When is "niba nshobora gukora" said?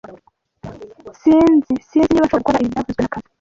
2.11-2.61